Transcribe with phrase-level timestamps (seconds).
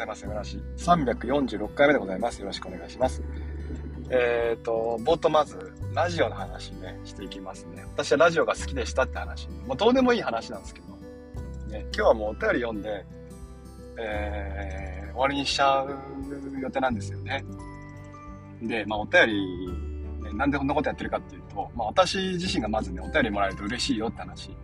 [0.00, 0.24] ざいます。
[0.24, 2.40] よろし346回目でございます。
[2.40, 3.22] よろしくお願いします。
[4.10, 7.84] えっ、ー、と、冒頭まず、ラジオの話ね、していきますね。
[7.92, 9.48] 私はラジオが好きでしたって話。
[9.66, 10.88] もうどうでもいい話なんですけど、
[11.68, 13.04] ね、今日はもうお便り読んで、
[13.98, 15.96] えー、終わりにしちゃう
[16.60, 17.44] 予定なんですよね。
[18.62, 19.68] で、まあお便り、
[20.22, 24.48] ね、なんでこんなことやってるかっていうと、まあ私自身がまずね、お便りもらえると嬉しいよって話。
[24.48, 24.56] ね。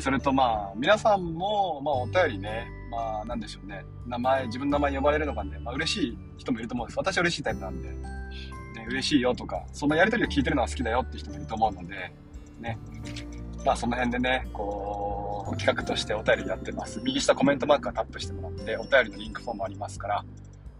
[0.00, 6.98] それとまあ、皆さんも、まあお便りね、まあなんでしょうね、名前、自分の名前呼ばれるのがね、まあ嬉しい人もいると思うんです。
[6.98, 7.96] 私は嬉しいタイプなんで、ね、
[8.88, 12.12] 嬉しいよとか、そのやりとりを聞いてるのは好きだよって人もいると思うので、
[12.60, 12.78] ね、
[13.64, 17.00] まあその辺でね、こう、企画としてお便りやってます。
[17.02, 20.24] 右下コメントマークからタップしてもらって、お便りのリンクフォームありますから、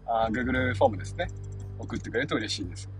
[0.06, 1.28] あ Google フォームですね、
[1.78, 2.90] 送ってくれると嬉しいです。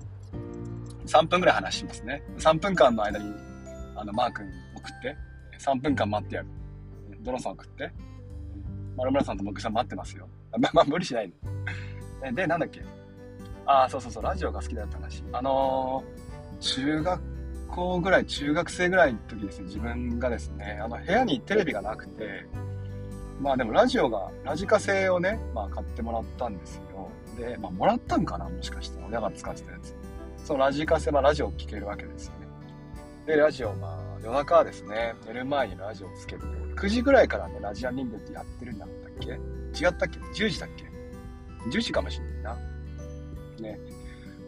[1.06, 2.22] 3分ぐらい話しますね。
[2.38, 3.34] 3分間の間に、
[3.94, 5.16] あの、マークに送って、
[5.58, 6.48] 3分間待ってやる。
[7.20, 7.90] ドロさん送って。
[8.96, 10.28] 丸村さんと僕さん待ってますよ。
[10.58, 11.32] まあ、まあ、無理しない
[12.22, 12.32] の。
[12.32, 12.82] で、なんだっけ？
[13.66, 15.24] ああ、そうそうそう、ラジオが好きだった話。
[15.32, 17.22] あのー、中学
[17.68, 22.46] 校ぐらい、中学生ぐらいの時ですね、自分がですね、あの、部屋にテレビがなくて、
[23.40, 27.08] まあでもラジオが、ラジカセをね、まあ買ってもらったんですよ。
[27.36, 28.48] で、まあもらったんかな？
[28.48, 29.02] もしかして。
[29.08, 29.94] 親が使ってたやつ。
[30.36, 32.46] そのラジカセ、まあラジオを聴けるわけですよね。
[33.26, 36.42] で、ラジオ、まあ夜中はですね、寝る前にラジオつけて、
[36.76, 39.28] 9時ぐらいからね、ラジアンリングってやってるんだったっけ？
[39.84, 40.84] 違ったっけ ?10 時だっけ
[41.68, 42.56] ?10 時かもしんないな。
[43.60, 43.78] ね。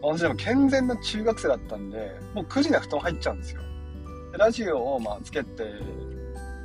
[0.01, 3.61] 私でも健全な中学生だったんで、もう9時には布団入っちゃうんですよ。
[4.39, 5.65] ラジオをまあつけて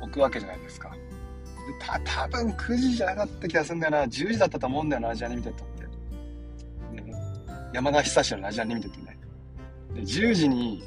[0.00, 0.90] おくわけじゃないですか。
[0.90, 0.98] で、
[1.78, 4.04] た、多分9時じゃなかった気がするんだよな。
[4.04, 5.68] 10時だったと思うんだよな、ラジアンリミテッドっ
[6.96, 7.02] て。
[7.02, 7.12] ね、
[7.74, 9.18] やまだひさしのラジアンリミテッドね。
[9.94, 10.82] で、10時に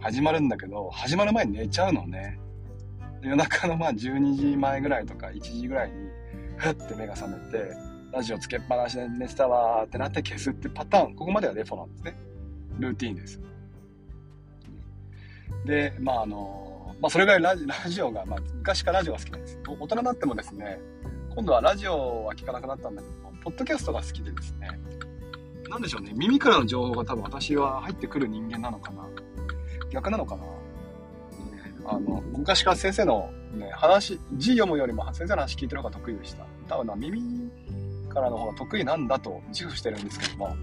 [0.00, 2.38] 始まるんだけど、始まる前に寝ちゃうのね。
[3.22, 6.08] 夜中のまあ12時前ぐらいとか1時ぐらいに、
[6.56, 7.76] ふって目が覚めて、
[8.12, 12.16] ラジオつけっぱなしで寝てたわーってなって消すってパターン、ここまではデフォなんですね。
[12.78, 13.40] ルーティンです。
[15.66, 19.58] で、まああの、まあそれぐらいラジラジオが、まあ昔からラジオが好きなんです。
[19.66, 20.80] 大人になってもですね、
[21.34, 24.68] 今度はラジオは聞かなくなったんだけど、ポッドキャストが好きでですね、
[25.68, 29.06] なんでしょうね、耳からの情報が多分私は入ってくる人間なのかな。
[29.90, 30.42] 逆なのかな、
[31.86, 36.44] あの、昔から先生のね、話、字読むよりも先生の話聞いてる方が得意でした。
[36.68, 37.50] 多分な、耳
[38.08, 40.54] からの方が得意なんだと自負してるんですけども、ね、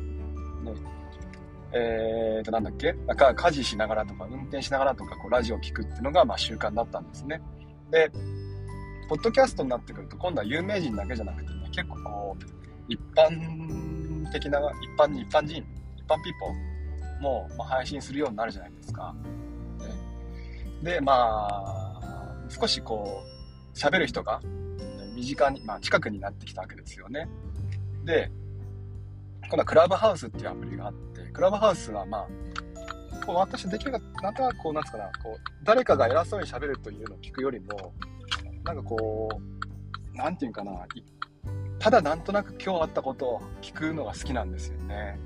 [1.74, 2.94] えーと、なんだっけ？
[2.94, 7.42] なんか家事しながらとか、運転しながらとか、こう、ラジオを聞くっていうのが、まあ、習慣だったんですね。
[7.92, 8.10] で、
[9.10, 12.44] ポッドキャストになってくると、今度は有名人だけじゃなくてね、結構こう、
[12.88, 15.58] 一般的な、一般一般人、
[15.98, 16.77] 一般ピーポー、
[17.20, 19.16] も、まあ、配信するようになるじゃないですか。
[20.84, 23.24] で、まあ、少しこ
[23.74, 24.42] う、喋る人が
[25.16, 27.28] 身近に、まあ、近くになってきたわけですよね。
[28.06, 28.32] で、
[29.42, 37.94] 今度はクラブハウスっていうアプリがあって、クラブハウスはまあ、こう私できるか、なんとなくこう、なんつかな、こう、誰かが偉そうに喋るというのを聞くよりも、
[38.64, 39.30] なんかこ
[40.14, 40.72] う、なんていうかな、
[41.80, 45.18] ただなんとなく今日あったことを聞くのが好きなんですよね。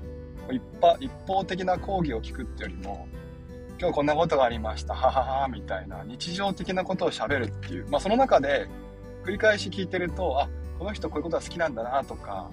[0.50, 0.62] 一
[1.00, 3.06] 一方的な講義を聞くってよりも
[3.80, 8.68] 今日こんなことがありましたはははみたいな日常的なことをしゃべるっていう、まあ、その中で
[9.24, 10.48] 繰り返し聞いてるとあ
[10.78, 12.50] この人こういうことが好きなんだなとか、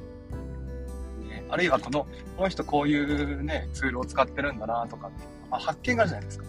[1.27, 2.07] ね、あるいはこの
[2.37, 6.45] この人こういうねツールを使ってるんだなとかってあ、発見があるじゃないですか。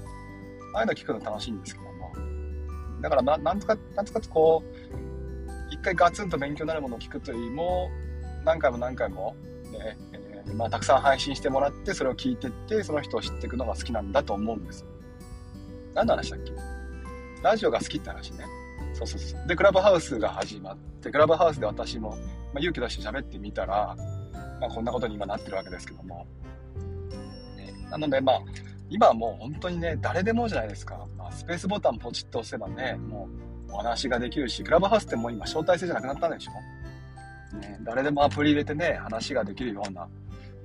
[0.74, 2.12] ああいうの聞くの楽しいんですけども。
[3.00, 7.90] だからななんとかなんとかこう一回ガツンと勉強になるものを聞くというよりも
[8.44, 9.34] 何回も何回も、
[9.72, 9.96] ね、
[10.54, 14.84] まあ、たくさん配信してもらって、それを聞いてって、その人を知っていくのが好きなんだと思うんです。
[15.94, 16.52] 何の話だっけ？
[17.42, 18.44] ラジオが好きって話ね。
[18.92, 19.46] そうそうそう。
[19.46, 22.16] で、クラブハウスが始まって、クラブハウスで私も、ま
[22.56, 23.96] あ、勇気出して喋ってみたら、
[24.60, 26.26] まあ、こんなことに今なってるわけですけども。
[27.56, 28.42] ね、なので、まあ、
[28.90, 31.06] 今はもう本当にね、誰でもじゃないですか。
[31.16, 33.28] まあ、スペースボタンポチッと押せばね、も
[33.68, 37.56] うお話ができるし、クラブハウスってもう今招待制じゃなくなったんでしょ？
[37.56, 40.08] ね、誰でもアプリ入れてね、話ができるような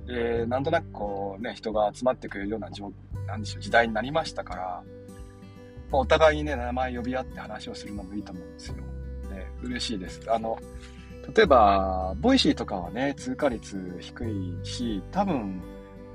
[0.06, 2.92] で、なんとなくこうね、人が集まってくれるような状、
[3.26, 4.84] なんでしょう、時代になりましたから、
[5.92, 8.74] お互いにね、名前呼び合って話をするのもいいと思うんですよ。
[9.30, 10.20] ね、嬉しいです。
[10.28, 10.58] あの、
[11.34, 15.60] 例えば、 Voicy とかはね、通過率低いし、多分、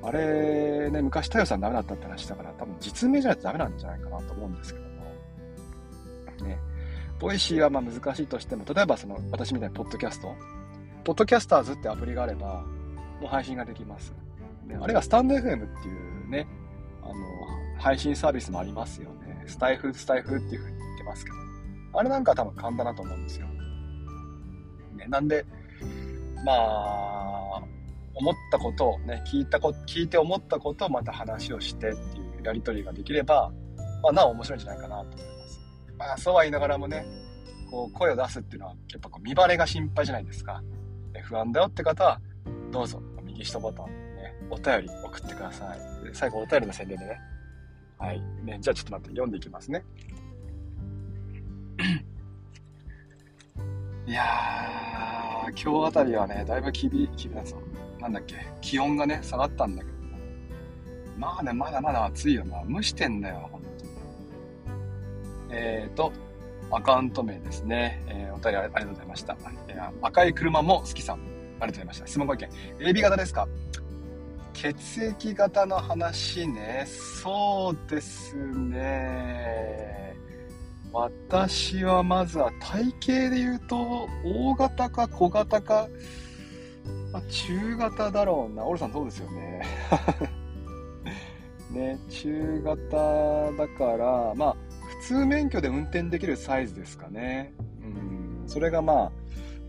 [0.03, 6.47] あれね、昔太陽さんダメだったって話だから、多分実名じゃないとダメなんじゃないかなと思うんですけども。
[6.47, 6.57] ね。
[7.19, 10.33] Voicy はまあ難しいとしても、例えばその、私みたいなポッドキャスト、
[11.03, 12.63] ポッドキャスターズってアプリがあれば、
[13.21, 14.13] の配信ができます。
[14.67, 16.47] であるいはスタンド FM っていうね、
[17.01, 17.13] あの、
[17.79, 19.43] 配信サービスもありますよね。
[19.47, 21.37] スタイフ、スタイフっていう風に言ってますけど。
[21.93, 23.47] あれなんか多分簡単だと思うんですよ。
[24.95, 25.45] ね、なんで、
[26.45, 27.61] まあ、
[28.13, 33.51] 思ったことをね、聞いたこ聞いて思ったことをまた話をしてっていうやり取りができれば、
[34.03, 35.61] まあ、なお面白いんじゃないかなと思います。
[35.97, 37.05] まあ、そうは言いながらもね、
[37.69, 40.61] こう、声を出すっていうのは、やっぱこう、見バレが心配じゃないですか。
[41.23, 42.21] 不安だよって方は、
[42.71, 43.01] どうぞ、
[43.41, 45.79] 右下ボタン、ね、お便り送ってください。
[46.13, 47.19] 最後、お便りの宣伝でね。
[47.97, 48.21] はい。
[48.43, 49.83] ね、じゃあちょっと待って、読んでいきますね。
[54.05, 57.57] いやー、今日あたりはね、だいぶ厳、厳なぞ。
[57.99, 59.93] なんだっけ、気温がね、下がったんだけど。
[61.17, 62.63] まあね、まだまだ暑いよな。
[62.69, 63.91] 蒸してんだよ、ほんとに。
[65.49, 66.11] えーと、
[66.71, 68.03] アカウント名ですね。
[68.07, 69.35] えー、お便りありがとうございました。
[69.67, 71.30] えー、赤い車も好きさん。
[71.61, 72.07] ありがとうございました。
[72.07, 72.49] 質問ご意見。
[72.79, 73.47] AB 型ですか？
[74.53, 76.85] 血液型の話ね。
[76.87, 80.15] そうですね。
[80.93, 85.87] 私はまずは体型で言うと、大型か小型か、
[87.13, 88.65] まあ、中型だろうな。
[88.65, 89.61] オルさんそうですよね？
[91.71, 94.55] ね、中型だから、まあ、
[94.99, 97.53] 普通免許で運転できるサイズですかね。
[97.81, 99.11] うん、それがまあ、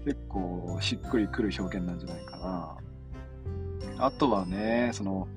[0.04, 2.76] 結構しっくりくる表現なんじゃないかな。
[3.98, 5.28] あとはね、その、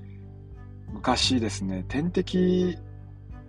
[0.91, 2.77] 昔ですね、点滴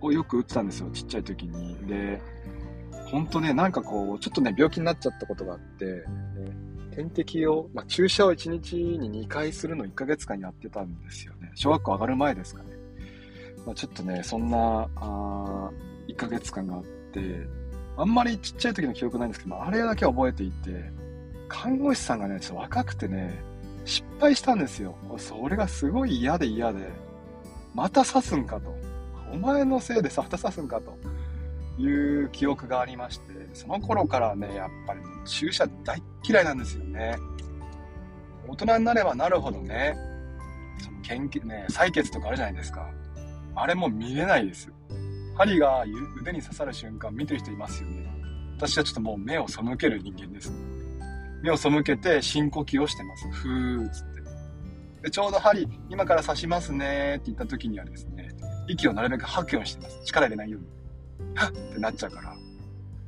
[0.01, 1.75] をよく打ってたんですよ、ちっちゃい時に。
[1.87, 2.21] で、
[3.09, 6.03] ほんとね、なんかこう、ちょっとね、病気になっちゃったことがあって、ね、
[6.95, 11.51] 点滴を、まあ、注射を1日に2回するの1ヶ月間やってたんですよね。
[11.55, 12.69] 小学校上がる前ですかね。
[13.65, 15.71] まあ、ちょっとね、そんな、あ
[16.07, 17.47] 1ヶ月間があって、
[17.97, 20.91] あんまりちっちゃい時の記憶ないんですけど、あれだけ覚えていて、
[21.47, 23.39] 看護師さんがね、ちょっと若くてね、
[23.85, 24.95] 失敗したんですよ。
[25.17, 26.89] それがすごい嫌で嫌で、
[27.73, 28.75] また刺すんかと。
[29.31, 30.97] お前のせいでまた刺すんかと
[31.81, 37.17] いう記憶がありまして、その頃からね、やっぱり注射大嫌いなんですよね。
[38.47, 39.95] 大人になればなるほどね、
[40.79, 42.89] その献血、ね、採血とかあるじゃないですか。
[43.55, 44.71] あれも見れないです。
[45.35, 45.83] 針が
[46.19, 48.07] 腕に刺さる瞬間見てる人いますよね。
[48.57, 50.51] 私はちょっともう目を背ける人間です。
[51.41, 53.27] 目を背けて深呼吸をしてます。
[53.29, 54.21] ふーっつって。
[55.03, 58.29] で、ちょうど針、今から刺しますねって言った時にはですね、
[58.67, 60.01] 息をなるべく吐くようにしてます。
[60.05, 60.67] 力入れないように。
[61.35, 62.35] はっってなっちゃうから、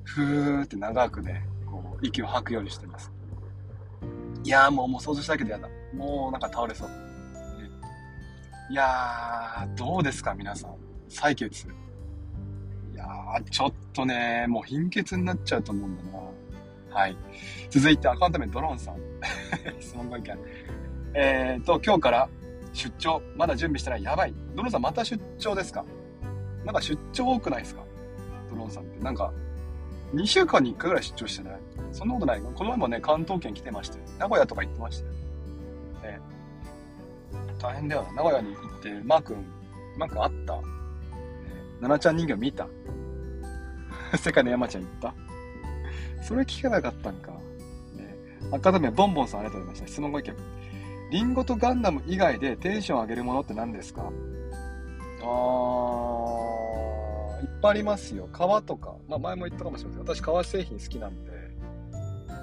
[0.04, 3.12] ふーって長くね、こう、息を吐くようにしてます。
[4.44, 5.68] いやーもう、もう想像しただけでやだ。
[5.94, 6.90] もうなんか倒れそう。
[8.72, 10.76] いやー、どうですか皆さん。
[11.10, 11.68] 採血。
[11.68, 16.29] いやー、ちょっとね、もう貧血になっちゃうと思うんだな。
[16.92, 17.18] はい。
[17.70, 18.98] 続いて、アカウント名ドローンさん。
[19.80, 20.38] 質問ご意見。
[21.14, 22.30] えーと、今日から
[22.74, 24.04] 出張、まだ準備してない。
[24.04, 24.34] やばい。
[24.56, 25.86] ドローンさんまた出張ですか？
[26.66, 27.84] なんか出張多くないですか？
[28.50, 29.04] ドローンさんって。
[29.04, 29.32] なんか、
[30.14, 31.60] 2週間に1回ぐらい出張してない？
[31.92, 35.12] そんなことないこの前もね、関東圏来てまして、名古屋とか行ってましたよ。
[36.14, 36.20] ね、
[37.60, 38.14] 大変だよな。
[38.14, 39.46] 名古屋に行って、マー君、
[39.98, 40.62] マー君会った、ね、
[41.82, 42.68] 奈々ちゃん人形見た？
[44.18, 45.14] 世界の山ちゃん行った？
[46.22, 47.32] それ聞かなかったんか。
[47.32, 47.38] ね、
[48.52, 49.88] アカデミーボンボンさんありがとうございました。
[49.88, 50.36] 質問ご意見。
[51.12, 54.12] リンゴとガンダム以外でテンション上げるものって何ですか？
[55.22, 55.28] あー、
[57.42, 58.30] いっぱいありますよ。
[58.32, 58.96] 革とか。
[59.08, 60.04] まあ前も言ったかもしれません。
[60.16, 61.32] 私革製品好きなんで、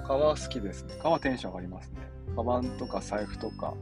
[0.06, 0.94] 革好きですね。
[1.00, 2.00] 革テンション上がりますね。
[2.34, 3.74] カバンとか財布とか、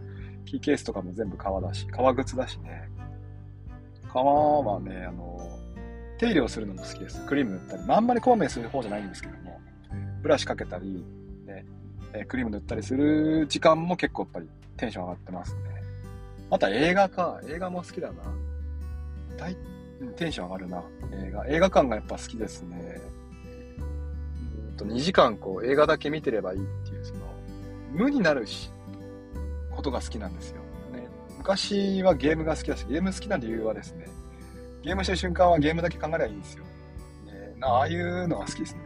[0.44, 2.88] キーケースとかも全部革だし、革靴だしね。
[4.12, 5.40] 革はね、あの、
[6.18, 7.24] 手入れをするのも好きです。
[7.26, 7.84] クリーム塗ったり。
[7.84, 9.53] まあ、あんまりこまめにする方じゃないんですけども、
[10.24, 11.04] ブラシかけたり、
[11.46, 11.66] ね、
[12.14, 15.60] えクリーム塗ったりする時間も結構やっぱりテンション上がってますね。
[16.50, 17.40] あとは映画か。
[17.46, 18.22] 映画も好きだな。
[19.36, 19.54] 大、
[20.16, 20.82] テンション上がるな。
[21.26, 21.46] 映画。
[21.46, 23.00] 映画館がやっぱ好きですね。
[24.70, 27.20] うんと2時間こう映画だけ見てればいいっていう、その、
[27.92, 28.70] 無になるし、
[29.76, 30.62] ことが好きなんですよ。
[30.94, 31.06] ね。
[31.36, 34.06] 昔はゲームが好きだし、ゲーム好きな理由はですね、
[34.82, 36.64] ゲームしてる瞬間はゲームだけ考えればいいんですよ。
[37.26, 38.83] ね、ああいうのが好きですね。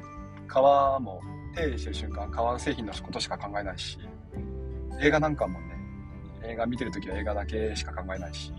[0.49, 1.21] 革も
[1.55, 3.99] 手入れしてる瞬間、革製品のことしか考えないし、
[5.00, 5.67] 映画なんかもね、
[6.43, 8.52] 映画見てるときは映画だけしか考えないし、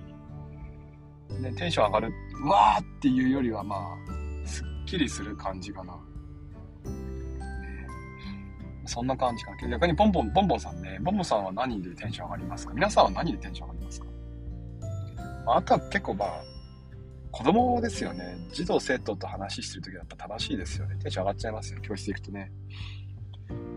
[1.29, 5.93] ね、テンション上がる、うわーっていうよりはまあ、すっきりする感じかな。
[5.93, 5.99] ね、
[8.85, 9.67] そんな感じかな。
[9.69, 12.73] 逆にボンボン、ボンボンさんね、ボンボンさんは何でテンション上がりますか？
[12.73, 14.07] 皆さんは何でテンション上がりますか？
[15.47, 16.43] あとは結構まあ、
[17.31, 18.37] 子供ですよね。
[18.51, 20.95] 児童生徒と話してるときはやっぱ楽しいですよね。
[21.01, 21.79] テンション上がっちゃいますよ。
[21.81, 22.51] 教室行くとね。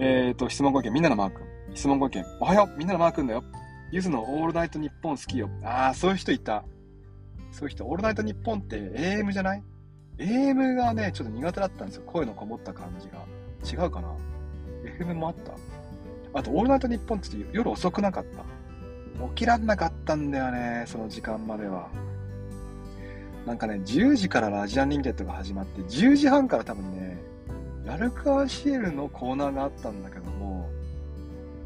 [0.01, 1.43] えっ、ー、と、質問ご意見、みんなのマー君。
[1.75, 2.25] 質問ご意見。
[2.41, 3.45] おはようみんなのマー君だよ。
[3.91, 5.51] ゆずのオールナイトニッポン好きよ。
[5.63, 6.65] ああ、そういう人いた。
[7.51, 9.63] そういう人、オールナイトニッポンって AM じゃない
[10.19, 12.03] ?AM がね、ちょっと苦手だったんですよ。
[12.07, 13.85] 声のこもった感じが。
[13.85, 14.09] 違うかな
[14.99, 15.53] ?FM もあった？
[16.35, 18.43] あと、オールナイトニッポンって夜遅くなかった？
[19.29, 21.91] 起きらんなかったんだよね、その時間までは。
[23.47, 27.19] なんかね、10時からラジアンリミテッドが始まって、10時半から多分ね、
[27.85, 30.71] ラルクアシエルのコーナーがあったんだけども、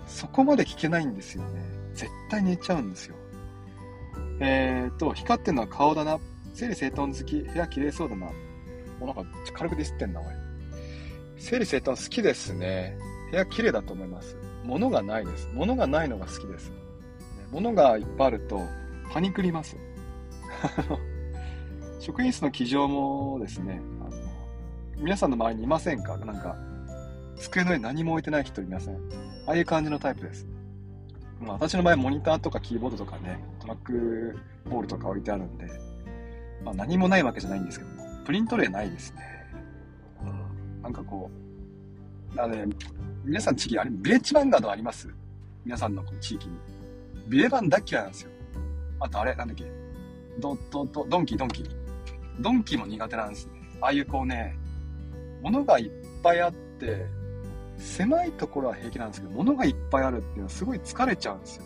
[0.07, 1.63] そこまで聞けないんですよね。
[1.95, 3.17] 絶対寝ちゃうんですよ。
[4.41, 6.19] えーと、光ってんのは顔だな。
[6.55, 7.41] 整理整頓好き。
[7.41, 8.27] 部屋綺麗そうだな。
[8.27, 8.33] も
[9.03, 10.27] うなんか軽くディスってんな、おい。
[11.39, 12.97] 整理整頓好きですね。
[13.31, 14.37] 部屋綺麗だと思います。
[14.65, 15.49] 物がないです。
[15.53, 16.73] 物がないのが好きです。
[17.51, 18.63] 物がいっぱいあると、
[19.13, 19.77] パニクります。
[21.99, 24.11] 職員室の机上もですね、あの
[24.99, 26.17] 皆さんの周りにいませんか？
[26.19, 26.57] なんか、
[27.37, 28.97] 机の上に何も置いてない人いません？
[29.47, 30.47] ああいう感じのタイプです。
[31.41, 34.39] まあ、私の場合、モニターとかキーボードとかね、トラック
[34.71, 35.67] ボールとか置いてあるんで、
[36.65, 39.21] まあ、何もないわけじゃないんですけども、プリント例ないですね。
[40.23, 41.31] うん、なんかこ
[42.35, 42.65] う、あね、
[43.25, 45.09] 皆さん地域、あれ、ビレッジ漫画のあります？
[45.65, 46.57] 皆さんの地域に。
[47.29, 48.31] ビレバン大嫌いなんですよ。
[49.01, 49.65] あとあれ、なんだっけ、
[50.41, 51.65] ド、ド、ド、ドンキ、ドンキ。
[52.41, 53.53] ドンキも苦手なんですね。
[53.81, 54.57] ああいうこうね、
[55.43, 55.91] 物がいっ
[56.23, 57.07] ぱいあって、
[57.79, 61.65] 狭いところは平気なんですけど、物がいっぱいあるっていうのはすごい疲れちゃうんですよ。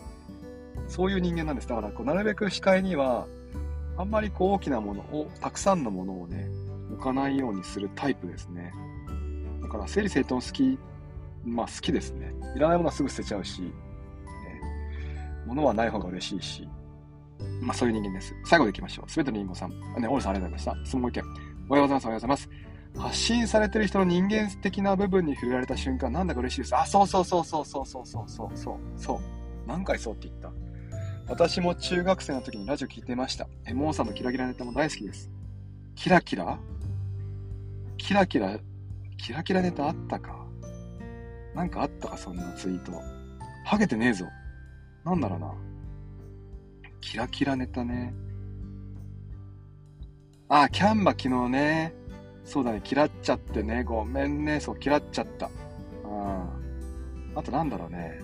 [0.87, 1.69] そういう人間なんです。
[1.69, 3.27] だから、こう、なるべく視界には、
[3.97, 6.49] あんまりこう大きなものを、たくさんのものをね、
[6.91, 8.73] 置かないようにするタイプですね。
[9.61, 10.77] だから、整理整頓好き、
[11.45, 12.33] まあ好きですね。
[12.55, 13.71] いらないものはすぐ捨てちゃうし、ね、
[15.47, 16.69] 物はない方が嬉しいし、
[17.61, 18.33] まあそういう人間です。
[18.45, 19.09] 最後でいきましょう。
[19.11, 19.69] すべてのリンゴさん。
[19.69, 20.85] ね、オールさんありがとうございました。
[20.85, 21.23] 質問意見。
[21.69, 22.05] おはようございます。
[22.05, 22.49] おはようございます。
[22.97, 26.75] 発信されてる人の人間的な部分に触れられた瞬間、なんだか嬉しいです。
[26.75, 29.19] あ、そうそうそうそうそうそうそうそうそうそう。
[29.67, 30.51] 何回そうって言った？
[31.27, 33.47] 私も中学生の時にラジオ聞いてました。
[33.65, 35.31] エモーさんのキラキラネタも大好きです。
[35.95, 36.59] キラキラ？
[37.97, 38.59] キラキラ、
[39.17, 40.45] キラキラネタあったか？
[41.55, 42.91] なんかあったか、そんなツイート。
[43.63, 44.25] ハゲてねえぞ。
[45.05, 45.53] なんだろうな。
[47.01, 48.13] キラキラネタね。
[50.47, 51.93] あ、キャンバ昨日ね。
[52.45, 53.83] そうだね、嫌っちゃってね。
[53.83, 54.59] ごめんね。
[54.59, 55.49] そう、嫌っちゃった。
[56.03, 56.61] うん。
[57.35, 58.19] あとなんだろうね。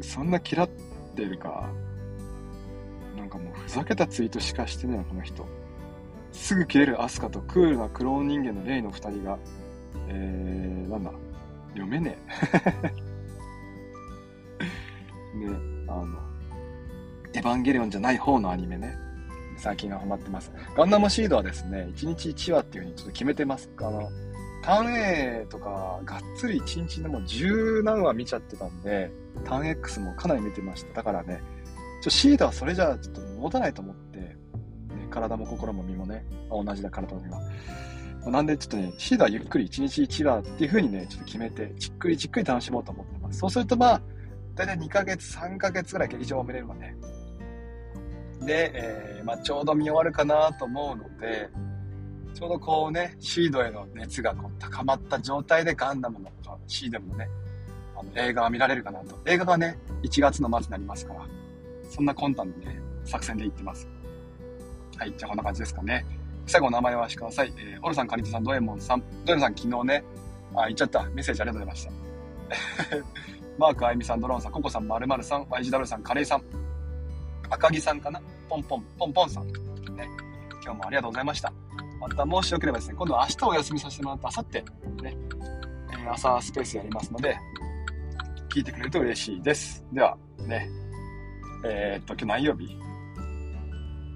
[0.00, 0.68] そんな嫌っ
[1.14, 1.70] てるか。
[3.16, 5.46] なんかもうふざけたツイートしかしてねえな、この人。
[6.32, 9.38] すぐ切れるアスカとクールなクローン人間のレイの二人が、
[10.08, 11.12] えー、なんだ。
[11.74, 12.92] 読めねえ。
[15.38, 15.46] ね、
[15.88, 16.31] あの、
[17.34, 18.96] エヴァンゲリオンじゃない方のアニメね。
[19.56, 20.52] 最近はハマってます。
[20.76, 23.70] ガンダムシードはですね、1日1話っていう風にちょっと決めてます。
[23.78, 24.10] あの、
[24.62, 29.10] ターン A とか、がっつり1日でも十何話見ちゃってたんで、
[29.44, 30.94] ターン X もかなり見てました。
[30.94, 31.40] だからね、
[32.02, 34.36] ちょシードはそれじゃちょっと持たないと思って、ね、
[35.10, 37.40] 体も心も身もね、同じだ、体の身は。
[38.30, 43.38] なんでちょっとね、シードはゆっくり1日1話っていう風にね、ちょっと決めて、じっくりじっくり楽しもうと思ってます。
[43.38, 44.02] そうするとまあ、
[44.54, 46.94] だいたい2ヶ月、3ヶ月ぐらい劇場を見れるわね。
[48.44, 51.48] で、えー、まあ、ちょうど見終わるかなと思うので、
[52.34, 56.30] ちょうどこうね、シードへの熱がこう高まった状態でガンダムの
[56.66, 57.28] シードもね、
[57.96, 59.18] あの映画は見られるかなと。
[59.26, 61.26] 映画がね、1月の末になりますから、
[61.88, 63.88] そんな魂胆のね、作戦で行ってます。
[64.96, 66.04] はい、じゃあこんな感じですかね。
[66.46, 67.52] 最後お名前をおわしください。
[67.56, 69.02] えー、オルさん、カニトさん、ドエモンさん。
[69.24, 70.04] ドエモンさん、昨日ね、
[70.54, 71.04] あ、言っちゃった。
[71.10, 72.96] メッセージありがとうございました。
[73.58, 76.42] マークあゆみさん、ドローンさん、ココさん、まるまるさん、YGW さん、カレイさん、
[77.52, 78.20] 赤木さんかな？
[78.48, 79.46] ポンポン、ポンポンさん。
[79.94, 80.08] ね。
[80.64, 81.52] 今日もありがとうございました。
[82.00, 85.16] またもしよければですね、今度は明日お休みさせてもらった明後日、ね、
[86.10, 87.36] 朝スペースやりますので、
[88.48, 89.84] 聞いてくれると嬉しいです。
[89.92, 90.66] では、ね、
[91.66, 92.78] えー、っと、今日何曜日？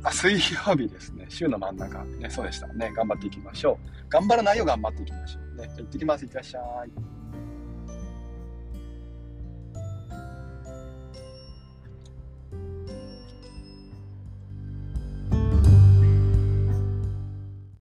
[0.02, 1.26] あ、水曜日ですね。
[1.28, 2.02] 週の真ん中。
[2.04, 2.66] ね、そうでした。
[2.68, 4.08] ね、頑張っていきましょう。
[4.08, 5.60] 頑張らないよ、頑張っていきましょう。
[5.60, 6.24] ね、行ってきます。
[6.24, 7.15] いってらっしゃい。